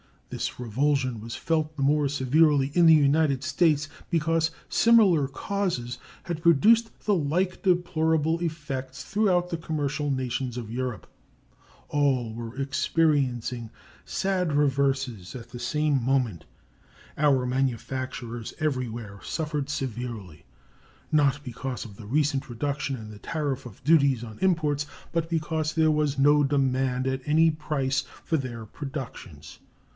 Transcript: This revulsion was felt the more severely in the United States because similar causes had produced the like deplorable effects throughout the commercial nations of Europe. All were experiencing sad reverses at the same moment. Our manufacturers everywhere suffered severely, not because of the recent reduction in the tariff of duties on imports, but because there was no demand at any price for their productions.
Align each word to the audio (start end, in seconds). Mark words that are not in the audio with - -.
This 0.31 0.59
revulsion 0.59 1.19
was 1.19 1.35
felt 1.35 1.75
the 1.75 1.83
more 1.83 2.07
severely 2.07 2.71
in 2.73 2.85
the 2.85 2.93
United 2.93 3.43
States 3.43 3.87
because 4.09 4.49
similar 4.67 5.27
causes 5.27 5.99
had 6.23 6.41
produced 6.41 6.89
the 7.01 7.13
like 7.13 7.61
deplorable 7.61 8.39
effects 8.39 9.03
throughout 9.03 9.49
the 9.49 9.57
commercial 9.57 10.09
nations 10.09 10.57
of 10.57 10.71
Europe. 10.71 11.05
All 11.89 12.33
were 12.33 12.59
experiencing 12.59 13.69
sad 14.05 14.53
reverses 14.53 15.35
at 15.35 15.49
the 15.49 15.59
same 15.59 16.01
moment. 16.01 16.45
Our 17.17 17.45
manufacturers 17.45 18.53
everywhere 18.57 19.19
suffered 19.21 19.69
severely, 19.69 20.45
not 21.11 21.43
because 21.43 21.83
of 21.85 21.97
the 21.97 22.07
recent 22.07 22.49
reduction 22.49 22.95
in 22.95 23.11
the 23.11 23.19
tariff 23.19 23.65
of 23.65 23.83
duties 23.83 24.23
on 24.23 24.39
imports, 24.39 24.87
but 25.11 25.29
because 25.29 25.73
there 25.73 25.91
was 25.91 26.17
no 26.17 26.43
demand 26.43 27.05
at 27.05 27.21
any 27.27 27.51
price 27.51 28.01
for 28.23 28.37
their 28.37 28.65
productions. 28.65 29.59